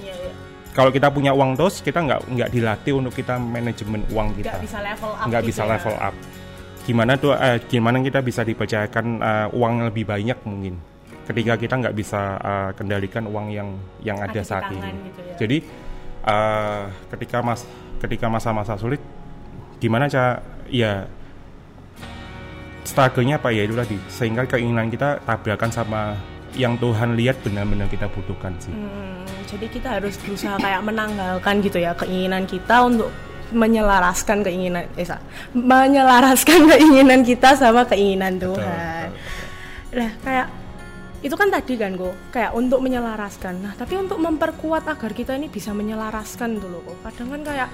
Kalau 0.79 0.95
kita 0.95 1.11
punya 1.11 1.35
uang 1.35 1.59
terus 1.59 1.83
kita 1.83 1.99
nggak 1.99 2.19
nggak 2.39 2.49
dilatih 2.55 2.93
untuk 2.95 3.11
kita 3.11 3.35
manajemen 3.35 3.99
uang 4.15 4.31
kita. 4.39 4.55
nggak 4.55 4.63
bisa 4.63 4.79
level 4.79 5.11
up 5.11 5.25
nggak 5.27 5.41
gitu 5.43 5.49
bisa 5.51 5.63
ya. 5.67 5.69
level 5.75 5.95
up. 5.99 6.15
Gimana 6.87 7.11
tuh? 7.19 7.31
eh, 7.35 7.57
gimana 7.67 7.97
kita 7.99 8.19
bisa 8.23 8.41
dipercayakan 8.47 9.05
eh, 9.19 9.47
uang 9.59 9.73
lebih 9.91 10.07
banyak 10.07 10.39
mungkin? 10.47 10.79
Ketika 11.27 11.59
kita 11.59 11.75
nggak 11.83 11.95
bisa 11.99 12.39
eh, 12.39 12.69
kendalikan 12.79 13.27
uang 13.27 13.51
yang 13.51 13.75
yang 14.07 14.23
ada, 14.23 14.39
saat 14.39 14.71
ini. 14.71 14.87
gitu 15.11 15.19
ya. 15.19 15.35
Jadi 15.35 15.57
eh, 16.31 16.83
ketika 17.11 17.43
mas 17.43 17.67
ketika 17.99 18.31
masa-masa 18.31 18.79
sulit, 18.79 19.03
gimana 19.83 20.07
cara 20.07 20.39
ya 20.71 21.03
struggle-nya 22.87 23.35
apa 23.35 23.51
ya 23.51 23.67
itu 23.67 23.75
tadi 23.75 23.99
sehingga 24.07 24.47
keinginan 24.47 24.87
kita 24.87 25.19
tabrakan 25.27 25.69
sama 25.75 26.15
yang 26.57 26.79
Tuhan 26.81 27.13
lihat 27.13 27.37
benar-benar 27.45 27.85
kita 27.91 28.09
butuhkan 28.09 28.55
sih. 28.57 28.73
Hmm, 28.73 29.28
jadi 29.49 29.65
kita 29.65 29.87
harus 29.97 30.13
berusaha 30.21 30.55
kayak 30.61 30.81
menanggalkan 30.85 31.55
gitu 31.65 31.81
ya 31.81 31.97
keinginan 31.97 32.45
kita 32.45 32.85
untuk 32.85 33.09
menyelaraskan 33.49 34.45
keinginan 34.45 34.85
eh 34.93 35.09
menyelaraskan 35.57 36.59
keinginan 36.77 37.25
kita 37.25 37.57
sama 37.57 37.81
keinginan 37.89 38.37
Tuhan. 38.37 39.09
Lah 39.97 40.11
kayak 40.21 40.47
itu 41.19 41.35
kan 41.35 41.49
tadi 41.49 41.73
kan 41.75 41.97
kok 41.97 42.13
kayak 42.29 42.53
untuk 42.53 42.79
menyelaraskan. 42.79 43.53
Nah, 43.59 43.73
tapi 43.73 43.97
untuk 43.97 44.21
memperkuat 44.21 44.85
agar 44.85 45.11
kita 45.11 45.33
ini 45.35 45.49
bisa 45.49 45.73
menyelaraskan 45.73 46.61
dulu 46.61 46.79
kok. 46.85 46.97
Kadang 47.09 47.27
kan 47.33 47.41
kayak 47.41 47.69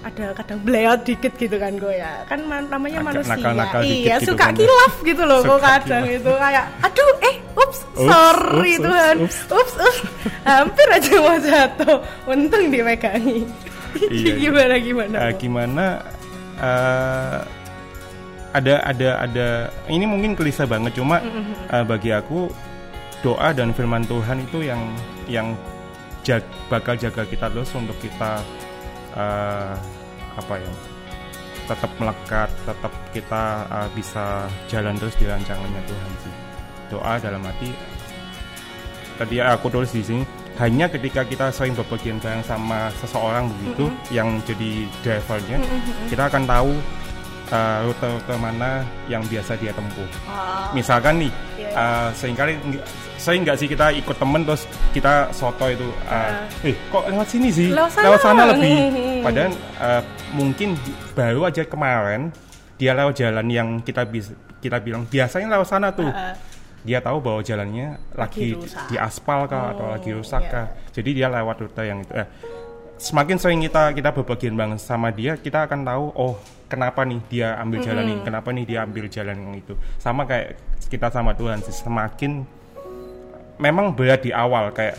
ada 0.00 0.24
kadang 0.34 0.58
beleot 0.66 1.00
dikit 1.06 1.32
gitu 1.38 1.56
kan 1.62 1.78
kok 1.78 1.94
ya. 1.94 2.26
Kan 2.26 2.50
ma- 2.50 2.66
namanya 2.66 2.98
Agak 3.00 3.08
manusia. 3.22 3.32
nakal-nakal 3.38 3.80
dikit 3.86 4.02
iya, 4.02 4.16
gitu 4.18 4.34
suka 4.34 4.44
kan 4.44 4.52
ya. 4.52 4.58
kilaf 4.66 4.94
gitu 5.06 5.22
loh 5.24 5.40
kok 5.46 5.60
kadang 5.62 6.04
kilaf. 6.10 6.18
itu 6.18 6.32
kayak 6.42 6.64
aduh 6.82 7.10
eh 7.22 7.34
Ups, 7.50 7.78
sorry 8.02 8.72
ups, 8.72 8.82
Tuhan. 8.82 9.14
ups, 9.20 9.38
Ups, 9.50 9.74
ups. 9.76 9.98
Hampir 10.42 10.86
aja 10.88 11.12
mau 11.16 11.36
jatuh. 11.36 11.96
Untung 12.24 12.64
dipegangi. 12.68 13.44
Iya, 13.90 14.08
iya. 14.22 14.32
gimana 14.38 14.74
gimana? 14.76 15.16
Kok? 15.20 15.36
gimana 15.36 15.84
eh, 16.56 17.38
ada 18.50 18.74
ada 18.82 19.08
ada 19.20 19.48
ini 19.86 20.04
mungkin 20.04 20.34
gelisah 20.34 20.64
banget 20.64 20.94
cuma 20.94 21.22
eh, 21.66 21.84
bagi 21.84 22.10
aku 22.10 22.50
doa 23.20 23.50
dan 23.50 23.70
firman 23.70 24.02
Tuhan 24.02 24.42
itu 24.42 24.62
yang 24.62 24.80
yang 25.26 25.54
jag- 26.22 26.42
bakal 26.66 26.94
jaga 26.94 27.22
kita 27.24 27.46
terus 27.46 27.70
untuk 27.72 27.94
kita 27.98 28.42
eh, 29.14 29.74
apa 30.32 30.54
ya 30.56 30.72
tetap 31.66 31.90
melekat 31.96 32.50
tetap 32.64 32.92
kita 33.10 33.42
eh, 33.66 33.88
bisa 33.92 34.24
jalan 34.66 34.94
terus 34.96 35.14
di 35.14 35.26
rancangannya 35.26 35.82
Tuhan 35.84 36.10
sih 36.20 36.34
doa 36.90 37.14
dalam 37.18 37.42
arti 37.42 37.70
tadi 39.20 39.36
aku 39.36 39.68
tulis 39.68 39.92
di 39.92 40.00
sini 40.00 40.22
hanya 40.56 40.88
ketika 40.88 41.20
kita 41.22 41.52
sering 41.52 41.76
berpergian 41.76 42.16
bareng 42.16 42.40
sama 42.40 42.88
seseorang 42.96 43.52
begitu 43.52 43.92
yang 44.08 44.40
jadi 44.48 44.70
drivernya 45.04 45.60
kita 46.08 46.24
akan 46.26 46.42
tahu 46.48 46.72
uh, 47.52 47.78
rute-rute 47.84 48.34
mana 48.40 48.80
yang 49.06 49.20
biasa 49.26 49.56
dia 49.56 49.72
tempuh. 49.76 50.08
Ah, 50.24 50.72
misalkan 50.72 51.20
nih 51.20 51.32
Iya, 51.56 51.68
uh, 51.76 52.08
sering 52.16 52.36
kali 52.36 52.56
nggak- 52.56 52.86
sering 53.20 53.40
nggak 53.44 53.56
sih 53.60 53.68
kita 53.68 53.92
ikut 53.92 54.16
temen 54.16 54.40
terus 54.44 54.64
kita 54.96 55.28
soto 55.30 55.68
itu 55.68 55.88
uh, 56.08 56.32
eh 56.64 56.74
kok 56.88 57.04
lewat 57.08 57.28
sini 57.28 57.48
sih? 57.52 57.68
Lewat 57.72 58.20
sana. 58.20 58.56
lebih. 58.56 58.74
Padahal 59.26 59.52
uh, 59.76 60.02
mungkin 60.32 60.68
baru 61.12 61.40
aja 61.44 61.62
kemarin 61.64 62.32
dia 62.80 62.96
lewat 62.96 63.14
jalan 63.20 63.46
yang 63.52 63.68
kita 63.84 64.08
bisa 64.08 64.32
kita 64.60 64.80
bilang 64.80 65.04
biasanya 65.04 65.56
lewat 65.56 65.68
sana 65.68 65.88
tuh. 65.92 66.08
Ah. 66.08 66.32
Dia 66.80 66.98
tahu 67.04 67.20
bahwa 67.20 67.40
jalannya 67.44 68.00
lagi, 68.16 68.56
Lagi 68.56 68.88
di 68.88 68.96
aspal 68.96 69.44
kah 69.44 69.76
atau 69.76 69.88
Oh, 69.88 69.90
lagi 69.92 70.10
rusak 70.16 70.42
iya. 70.48 70.52
kah. 70.52 70.66
Jadi 70.96 71.10
dia 71.12 71.28
lewat 71.28 71.56
rute 71.60 71.82
yang 71.84 72.00
itu. 72.00 72.12
Eh, 72.16 72.28
semakin 73.00 73.36
sering 73.36 73.60
kita 73.64 73.92
kita 73.96 74.10
berbagian 74.12 74.56
banget 74.56 74.80
sama 74.84 75.08
dia 75.08 75.32
kita 75.40 75.64
akan 75.64 75.88
tahu 75.88 76.04
oh 76.12 76.36
kenapa 76.68 77.00
nih 77.08 77.20
dia 77.32 77.56
ambil 77.56 77.80
jalan 77.80 78.04
ini 78.04 78.20
kenapa 78.20 78.48
nih 78.52 78.64
dia 78.68 78.78
ambil 78.84 79.04
jalan 79.08 79.36
yang 79.36 79.54
itu. 79.56 79.74
Sama 80.00 80.24
kayak 80.24 80.56
kita 80.88 81.08
sama 81.12 81.36
Tuhan 81.36 81.60
sih 81.64 81.76
semakin 81.76 82.44
memang 83.60 83.92
berat 83.92 84.24
di 84.24 84.32
awal 84.32 84.72
kayak 84.72 84.96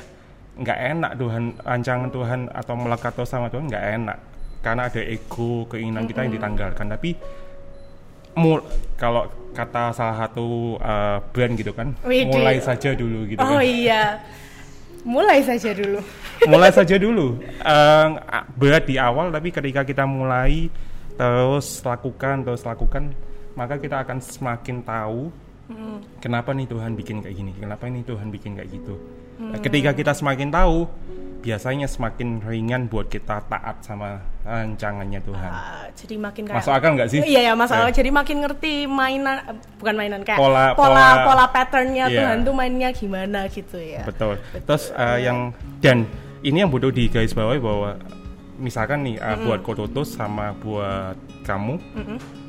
nggak 0.61 0.79
enak 0.97 1.11
Tuhan 1.17 1.43
rancangan 1.65 2.09
Tuhan 2.13 2.39
atau 2.53 2.73
melekat 2.77 3.13
sama 3.25 3.49
Tuhan 3.49 3.65
nggak 3.69 3.85
enak. 4.01 4.17
Karena 4.61 4.85
ada 4.85 5.01
ego 5.01 5.65
keinginan 5.65 6.05
kita 6.05 6.21
yang 6.21 6.33
ditanggalkan. 6.37 6.85
Tapi 6.85 7.17
mul 8.33 8.59
kalau 8.95 9.25
kata 9.51 9.91
salah 9.91 10.15
satu 10.17 10.77
uh, 10.77 11.19
brand 11.31 11.53
gitu 11.53 11.71
kan 11.71 11.91
Widih. 12.01 12.31
mulai 12.31 12.57
saja 12.57 12.93
dulu 12.93 13.27
gitu 13.27 13.39
Oh 13.39 13.59
kan 13.59 13.63
iya. 13.63 14.03
Mulai 15.01 15.41
saja 15.41 15.73
dulu. 15.73 15.97
mulai 16.45 16.69
saja 16.69 16.95
dulu 16.95 17.41
Eh, 17.41 18.07
berat 18.55 18.85
di 18.85 18.95
awal 18.95 19.29
tapi 19.29 19.49
ketika 19.49 19.81
kita 19.81 20.05
mulai 20.05 20.69
terus 21.13 21.81
lakukan 21.81 22.41
terus 22.41 22.61
lakukan 22.61 23.09
maka 23.53 23.75
kita 23.75 23.99
akan 23.99 24.17
semakin 24.17 24.81
tahu 24.81 25.29
kenapa 26.17 26.51
nih 26.51 26.65
Tuhan 26.65 26.93
bikin 26.93 27.21
kayak 27.21 27.35
gini 27.35 27.51
kenapa 27.53 27.85
ini 27.85 28.01
Tuhan 28.01 28.27
bikin 28.27 28.55
kayak 28.55 28.69
gitu 28.71 28.95
ketika 29.59 29.91
kita 29.91 30.11
semakin 30.11 30.49
tahu 30.49 30.85
biasanya 31.41 31.85
semakin 31.85 32.39
ringan 32.39 32.85
buat 32.85 33.05
kita 33.05 33.41
taat 33.45 33.81
sama 33.81 34.21
rancangannya 34.41 35.19
Tuhan 35.19 35.51
Ah, 35.51 35.85
jadi 35.91 36.15
makin 36.15 36.43
kayak 36.45 36.57
masuk 36.57 36.71
akal 36.71 36.91
nggak 36.93 37.09
sih 37.09 37.19
Iya 37.19 37.41
ya 37.41 37.53
masalah 37.53 37.89
Eh. 37.89 37.93
jadi 37.93 38.09
makin 38.09 38.37
ngerti 38.39 38.85
mainan 38.85 39.37
eh, 39.43 39.55
bukan 39.75 39.95
mainan 39.95 40.21
kayak 40.21 40.37
Pola- 40.37 40.73
pola 40.73 40.87
pola- 40.87 41.17
pola, 41.25 41.45
patternnya 41.49 42.05
Iya. 42.07 42.17
Tuhan 42.17 42.37
tuh 42.41 42.53
mainnya 42.53 42.89
gimana 42.91 43.45
gitu 43.47 43.77
ya. 43.77 44.01
Betul. 44.01 44.37
Terus 44.55 44.89
uh, 44.91 45.17
yang 45.17 45.49
dan 45.77 46.05
ini 46.41 46.61
yang 46.61 46.69
butuh 46.69 46.89
di 46.89 47.05
garis 47.05 47.31
bawahi 47.31 47.57
bahwa 47.57 47.97
misalkan 48.55 49.01
nih 49.01 49.17
uh, 49.17 49.37
buat 49.39 49.61
Kototus 49.61 50.13
sama 50.13 50.53
buat 50.55 51.17
kamu, 51.41 51.81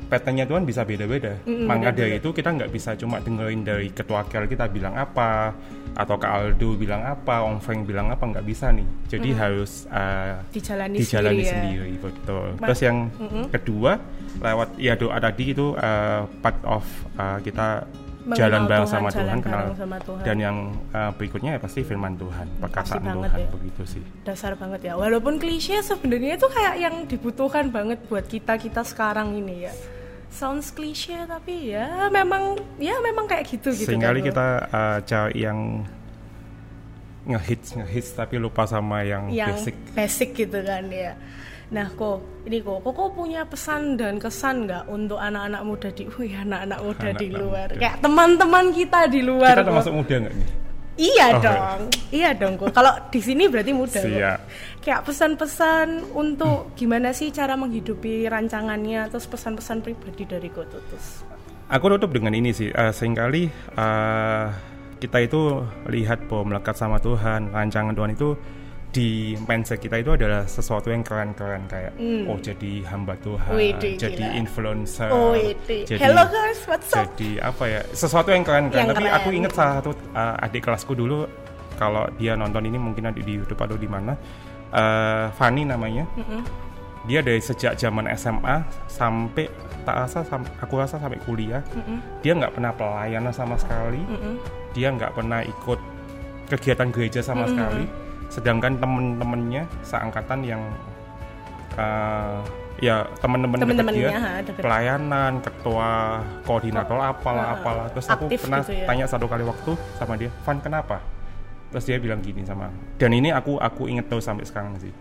patternnya 0.05 0.45
Tuhan 0.45 0.63
bisa 0.63 0.83
beda-beda. 0.83 1.39
Maka 1.45 1.91
dari 1.91 2.17
itu 2.17 2.29
kita 2.29 2.49
nggak 2.51 2.69
bisa 2.69 2.93
cuma 2.95 3.19
dengerin 3.19 3.61
dari 3.61 3.87
ketua 3.89 4.23
kel 4.27 4.45
kita 4.45 4.67
bilang 4.67 4.93
apa 4.93 5.55
atau 5.93 6.17
Kak 6.17 6.31
Aldo 6.31 6.73
bilang 6.73 7.05
apa, 7.05 7.45
Om 7.45 7.61
Frank 7.61 7.85
bilang 7.85 8.09
apa 8.09 8.25
nggak 8.25 8.45
bisa 8.45 8.73
nih. 8.73 8.85
Jadi 9.09 9.29
harus 9.33 9.85
uh, 9.93 10.41
Dijalani, 10.49 10.97
dijalani 10.97 11.41
sendiri, 11.41 11.45
ya. 11.45 11.53
sendiri, 11.53 11.91
betul. 12.01 12.45
Ma- 12.57 12.67
Terus 12.69 12.81
yang 12.81 12.97
kedua 13.49 13.91
lewat 14.41 14.69
ya 14.81 14.97
doa 14.97 15.17
tadi 15.21 15.53
itu 15.53 15.77
uh, 15.77 16.25
part 16.41 16.57
of 16.65 16.81
uh, 17.15 17.37
kita 17.39 17.85
Mengenal 18.23 18.39
jalan 18.39 18.61
bareng 18.71 18.87
Tuhan, 18.87 18.95
sama 18.95 19.09
jalan 19.11 19.27
Tuhan, 19.27 19.39
kenal 19.43 19.65
sama 19.75 19.97
Tuhan. 19.99 20.23
dan 20.23 20.37
yang 20.39 20.57
uh, 20.95 21.11
berikutnya 21.11 21.51
ya 21.53 21.59
pasti 21.59 21.83
firman 21.83 22.15
Tuhan, 22.15 22.47
perkataan 22.55 23.03
banget 23.03 23.29
Tuhan 23.35 23.43
ya. 23.43 23.49
begitu 23.51 23.81
sih. 23.83 24.03
Dasar 24.23 24.55
banget 24.55 24.79
ya. 24.87 24.93
Walaupun 24.95 25.43
klise 25.43 25.83
sebenarnya 25.83 26.39
itu 26.39 26.47
kayak 26.47 26.75
yang 26.79 26.95
dibutuhkan 27.03 27.67
banget 27.67 27.99
buat 28.07 28.23
kita 28.23 28.55
kita 28.55 28.87
sekarang 28.87 29.35
ini 29.35 29.67
ya. 29.67 29.73
Sounds 30.33 30.73
klise 30.73 31.13
tapi 31.29 31.77
ya 31.77 32.09
memang 32.09 32.57
ya 32.81 32.97
memang 33.05 33.29
kayak 33.29 33.45
gitu 33.45 33.69
gitu. 33.69 33.93
Sehingga 33.93 34.09
kan, 34.09 34.17
kita 34.17 34.47
uh, 34.73 34.97
cari 35.05 35.45
yang 35.45 35.85
ngehits 37.29 37.77
ngehits 37.77 38.09
tapi 38.17 38.41
lupa 38.41 38.65
sama 38.65 39.05
yang, 39.05 39.29
yang 39.29 39.53
basic. 39.53 39.77
basic 39.93 40.29
gitu 40.33 40.59
kan 40.65 40.89
ya. 40.89 41.13
Nah 41.69 41.87
kok 41.93 42.25
ini 42.49 42.59
kok 42.65 42.81
kok 42.81 43.13
punya 43.13 43.45
pesan 43.45 43.95
dan 43.95 44.17
kesan 44.17 44.67
nggak 44.67 44.89
untuk 44.89 45.21
anak-anak 45.21 45.61
muda 45.63 45.89
di, 45.93 46.09
wih 46.17 46.33
anak-anak 46.35 46.79
muda 46.81 47.09
di 47.13 47.27
Anak-anak 47.29 47.39
luar, 47.39 47.67
muda. 47.69 47.79
kayak 47.79 47.95
teman-teman 48.01 48.65
kita 48.73 48.99
di 49.07 49.21
luar. 49.21 49.53
Kita 49.55 49.65
termasuk 49.69 49.93
muda 49.93 50.15
nggak 50.17 50.33
nih? 50.33 50.49
Iya 50.93 51.25
Oh, 51.33 51.41
dong, 51.41 51.81
iya 52.13 52.29
dong 52.37 52.53
kok. 52.53 52.69
Kalau 52.69 52.93
di 53.09 53.17
sini 53.17 53.49
berarti 53.49 53.73
muda. 53.73 53.97
Siap. 53.97 54.39
Kayak 54.85 55.01
pesan-pesan 55.09 56.13
untuk 56.13 56.77
gimana 56.77 57.09
sih 57.17 57.33
cara 57.33 57.57
menghidupi 57.57 58.29
rancangannya, 58.29 59.09
terus 59.09 59.25
pesan-pesan 59.25 59.81
pribadi 59.81 60.29
dari 60.29 60.53
Kotutus. 60.53 61.25
Aku 61.71 61.89
tutup 61.97 62.13
dengan 62.13 62.37
ini 62.37 62.53
sih, 62.53 62.69
uh, 62.69 62.93
sering 62.93 63.17
kali 63.17 63.49
uh, 63.73 64.53
kita 65.01 65.17
itu 65.25 65.65
lihat 65.89 66.29
bahwa 66.29 66.53
melekat 66.53 66.77
sama 66.77 67.01
Tuhan, 67.01 67.49
rancangan 67.49 67.97
Tuhan 67.97 68.13
itu 68.13 68.37
di 68.93 69.09
mindset 69.49 69.81
kita 69.81 69.97
itu 69.97 70.13
adalah 70.13 70.45
sesuatu 70.45 70.93
yang 70.93 71.01
keren-keren 71.01 71.65
kayak 71.65 71.97
oh 72.29 72.37
jadi 72.37 72.85
hamba 72.85 73.17
Tuhan, 73.17 73.49
Widih, 73.49 73.97
jadi 73.97 74.21
gila. 74.21 74.37
influencer, 74.37 75.09
Oh, 75.09 75.33
itu. 75.33 75.81
jadi 75.89 75.97
Hello 75.97 76.29
guys, 76.29 76.61
what's 76.69 76.93
up? 76.93 77.09
jadi 77.09 77.41
apa 77.41 77.63
ya 77.65 77.81
sesuatu 77.89 78.29
yang 78.29 78.45
keren-keren. 78.45 78.85
Yang 78.85 78.89
Tapi 78.93 79.03
keren. 79.03 79.17
aku 79.17 79.29
ingat 79.33 79.51
salah 79.51 79.73
satu 79.81 79.91
uh, 80.13 80.37
adik 80.39 80.61
kelasku 80.61 80.93
dulu 80.93 81.25
kalau 81.73 82.05
dia 82.15 82.37
nonton 82.37 82.61
ini 82.63 82.77
mungkin 82.77 83.09
ada 83.09 83.17
di 83.17 83.33
YouTube 83.33 83.57
atau 83.57 83.73
di 83.73 83.89
mana, 83.89 84.13
uh, 84.69 85.33
Fanny 85.33 85.65
namanya. 85.65 86.05
Dia 87.03 87.19
dari 87.19 87.41
sejak 87.41 87.75
zaman 87.75 88.05
SMA 88.13 88.61
sampai 88.85 89.49
tak 89.83 89.95
rasa 89.97 90.21
sam- 90.21 90.53
aku 90.61 90.79
rasa 90.79 90.95
sampai 90.95 91.19
kuliah 91.19 91.59
dia 92.21 92.31
nggak 92.31 92.55
pernah 92.55 92.71
pelayanan 92.71 93.35
sama 93.35 93.59
sekali 93.59 93.99
dia 94.71 94.87
nggak 94.87 95.11
pernah 95.11 95.43
ikut 95.43 95.75
kegiatan 96.47 96.87
gereja 96.87 97.19
sama 97.19 97.43
sekali 97.43 97.83
sedangkan 98.29 98.79
temen-temennya 98.79 99.63
seangkatan 99.83 100.39
yang 100.43 100.61
uh, 101.77 102.39
ya 102.81 103.05
teman-teman 103.21 103.61
dekat 103.61 103.67
Temen-temennya, 103.69 104.09
dia 104.09 104.19
ha, 104.19 104.31
deket. 104.41 104.61
pelayanan 104.65 105.33
ketua 105.39 105.91
koordinator 106.43 106.97
apalah 106.99 107.55
apalah 107.55 107.85
terus 107.93 108.07
aku 108.09 108.27
pernah 108.27 108.59
gitu 108.65 108.73
ya. 108.75 108.85
tanya 108.89 109.05
satu 109.07 109.25
kali 109.29 109.45
waktu 109.45 109.71
sama 109.95 110.17
dia 110.17 110.31
Van 110.43 110.57
kenapa 110.59 110.97
terus 111.69 111.85
dia 111.87 111.97
bilang 112.01 112.19
gini 112.19 112.43
sama 112.43 112.67
dan 112.99 113.13
ini 113.13 113.29
aku 113.31 113.61
aku 113.61 113.87
inget 113.87 114.09
terus 114.09 114.25
sampai 114.25 114.43
sekarang 114.43 114.75
sih 114.81 114.91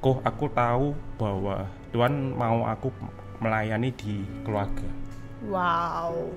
kok 0.00 0.22
aku 0.24 0.48
tahu 0.54 0.96
bahwa 1.20 1.66
Tuhan 1.92 2.32
mau 2.38 2.64
aku 2.64 2.88
melayani 3.42 3.90
di 3.92 4.22
keluarga 4.46 4.86
Wow. 5.48 6.28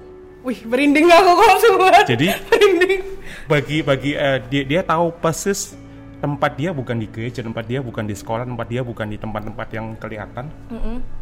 Wih, 0.43 0.59
merinding 0.63 1.07
aku 1.07 1.31
kok 1.39 1.59
semua. 1.59 1.91
Jadi 2.07 2.31
merinding. 2.51 3.01
bagi 3.47 3.77
bagi 3.83 4.11
eh, 4.15 4.39
dia 4.47 4.63
dia 4.63 4.81
tahu 4.83 5.11
persis 5.19 5.75
tempat 6.23 6.55
dia 6.55 6.71
bukan 6.71 7.03
di 7.03 7.11
gereja, 7.11 7.43
tempat 7.43 7.67
dia 7.67 7.83
bukan 7.83 8.07
di 8.07 8.15
sekolah, 8.15 8.47
tempat 8.47 8.71
dia 8.71 8.79
bukan 8.79 9.11
di 9.11 9.19
tempat-tempat 9.19 9.67
yang 9.75 9.99
kelihatan, 9.99 10.47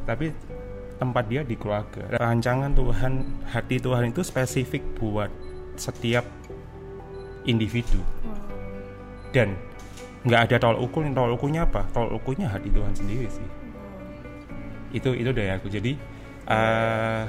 tapi 0.05 0.29
tempat 1.01 1.25
dia 1.25 1.41
di 1.41 1.57
keluarga. 1.57 2.05
Rancangan 2.21 2.77
Tuhan, 2.77 3.13
hati 3.49 3.81
Tuhan 3.81 4.13
itu 4.13 4.21
spesifik 4.21 4.85
buat 5.01 5.33
setiap 5.73 6.21
individu. 7.49 7.97
Dan 9.33 9.57
nggak 10.21 10.41
ada 10.45 10.55
tolak 10.61 10.85
ukur, 10.85 11.01
tolak 11.09 11.33
ukurnya 11.33 11.65
apa? 11.65 11.81
Tolak 11.89 12.21
ukurnya 12.21 12.45
hati 12.45 12.69
Tuhan 12.69 12.93
sendiri 12.93 13.25
sih. 13.25 13.47
Itu 14.93 15.17
itu 15.17 15.33
dari 15.33 15.49
aku. 15.49 15.65
Jadi 15.65 15.97
eh, 16.45 17.23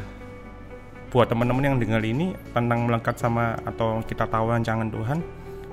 buat 1.09 1.25
teman-teman 1.25 1.73
yang 1.73 1.77
dengar 1.81 2.05
ini 2.05 2.37
tentang 2.53 2.85
melekat 2.85 3.17
sama 3.17 3.57
atau 3.65 4.05
kita 4.05 4.29
tahu 4.29 4.53
rancangan 4.53 4.93
Tuhan, 4.93 5.25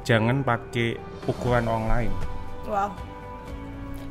jangan 0.09 0.41
pakai 0.41 0.97
ukuran 1.29 1.69
orang 1.69 1.85
lain. 1.85 2.13
Wow, 2.65 2.89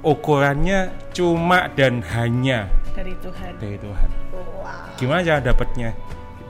Ukurannya 0.07 0.95
cuma 1.11 1.67
dan 1.75 1.99
hanya 2.14 2.71
dari 2.95 3.19
Tuhan. 3.19 3.59
dari 3.59 3.75
Tuhan. 3.83 4.09
Wow. 4.31 4.95
Gimana 4.95 5.26
cara 5.26 5.43
dapatnya? 5.43 5.90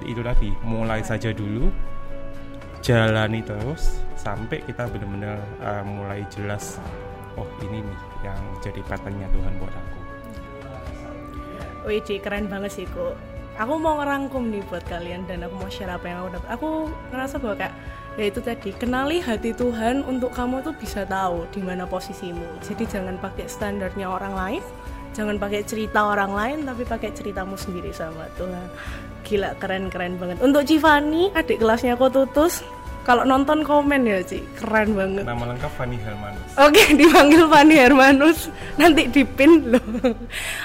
Itu 0.05 0.21
tadi, 0.21 0.53
mulai 0.61 1.01
saja 1.01 1.33
dulu, 1.33 1.73
jalani 2.85 3.41
terus 3.41 4.05
sampai 4.21 4.61
kita 4.69 4.85
benar-benar 4.93 5.41
uh, 5.65 5.81
mulai 5.81 6.29
jelas. 6.29 6.77
Oh 7.41 7.49
ini 7.65 7.81
nih 7.81 7.99
yang 8.29 8.41
jadi 8.61 8.85
patternnya 8.85 9.33
Tuhan 9.33 9.53
buat 9.57 9.73
aku. 9.73 9.99
Wih, 11.89 12.05
keren 12.05 12.53
banget 12.53 12.85
sih 12.85 12.87
kok. 12.93 13.17
Aku 13.59 13.81
mau 13.81 13.99
ngerangkum 13.99 14.53
nih 14.53 14.61
buat 14.69 14.85
kalian 14.87 15.25
dan 15.25 15.43
aku 15.43 15.57
mau 15.57 15.71
share 15.73 15.91
apa 15.91 16.05
yang 16.05 16.19
aku 16.23 16.29
dapat. 16.37 16.49
Aku 16.53 16.69
ngerasa 17.11 17.35
bahwa 17.41 17.55
kayak 17.59 17.75
ya 18.19 18.25
itu 18.27 18.43
tadi 18.43 18.75
kenali 18.75 19.23
hati 19.23 19.55
Tuhan 19.55 20.03
untuk 20.03 20.35
kamu 20.35 20.67
tuh 20.67 20.75
bisa 20.75 21.07
tahu 21.07 21.47
di 21.55 21.63
mana 21.63 21.87
posisimu. 21.87 22.59
Jadi 22.67 22.85
jangan 22.91 23.15
pakai 23.23 23.47
standarnya 23.47 24.11
orang 24.11 24.35
lain, 24.35 24.63
jangan 25.15 25.39
pakai 25.39 25.63
cerita 25.63 26.03
orang 26.03 26.35
lain, 26.35 26.59
tapi 26.67 26.83
pakai 26.83 27.15
ceritamu 27.15 27.55
sendiri 27.55 27.95
sama 27.95 28.27
Tuhan. 28.35 28.67
Gila 29.23 29.55
keren-keren 29.63 30.19
banget. 30.19 30.43
Untuk 30.43 30.67
Civani, 30.67 31.31
adik 31.31 31.63
kelasnya 31.63 31.95
aku 31.95 32.11
tutus. 32.11 32.67
Kalau 33.07 33.25
nonton 33.25 33.65
komen 33.65 34.05
ya 34.05 34.21
Ci, 34.21 34.45
keren 34.57 34.93
banget. 34.93 35.25
Nama 35.25 35.55
lengkap 35.55 35.73
Fanny 35.77 35.97
Hermanus. 35.97 36.49
Oke, 36.57 36.83
dipanggil 37.01 37.43
Fanny 37.49 37.77
Hermanus. 37.77 38.39
Nanti 38.77 39.09
dipin 39.09 39.73
loh. 39.73 39.85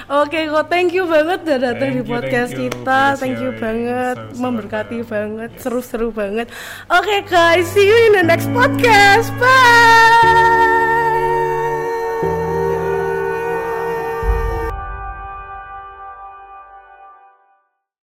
Oke, 0.08 0.48
kok 0.48 0.66
thank 0.68 0.92
you 0.92 1.08
banget 1.08 1.40
udah 1.44 1.58
datang 1.60 1.90
di 1.96 2.02
podcast 2.04 2.52
thank 2.52 2.60
you 2.60 2.70
kita. 2.72 3.00
Thank 3.16 3.38
you 3.40 3.52
banget, 3.56 4.16
Seru-seru 4.16 4.42
memberkati 4.42 4.98
banget. 5.00 5.08
banget, 5.08 5.50
seru-seru 5.60 6.08
banget. 6.12 6.46
Oke 6.92 7.24
guys, 7.26 7.64
see 7.72 7.86
you 7.86 7.96
in 8.10 8.12
the 8.18 8.24
next 8.24 8.48
podcast. 8.52 9.32
Bye. 9.40 10.63